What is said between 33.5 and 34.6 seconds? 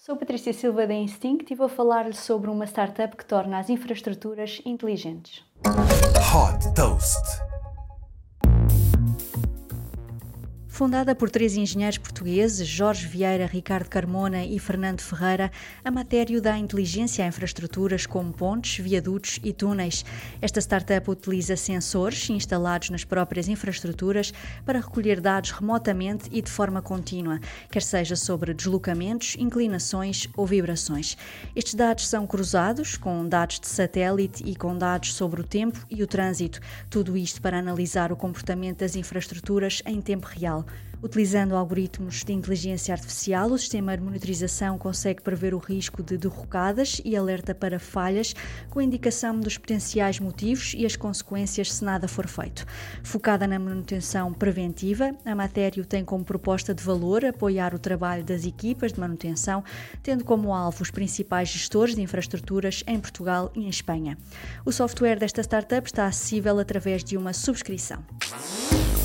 de satélite e